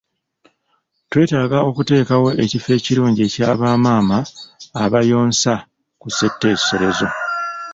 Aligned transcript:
twetaaga 1.09 1.57
okuteekawo 1.69 2.27
ekifo 2.43 2.69
ekirungi 2.77 3.21
ekya 3.27 3.49
bamaama 3.61 4.19
abayonsa 4.83 5.53
ku 6.01 6.07
ssetteeserezo. 6.11 7.07